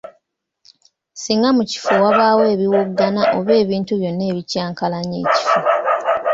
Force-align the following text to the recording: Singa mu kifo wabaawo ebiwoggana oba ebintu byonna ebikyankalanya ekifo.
Singa 1.21 1.49
mu 1.57 1.63
kifo 1.71 1.93
wabaawo 2.03 2.43
ebiwoggana 2.53 3.21
oba 3.37 3.53
ebintu 3.63 3.91
byonna 3.99 4.23
ebikyankalanya 4.31 5.17
ekifo. 5.23 5.57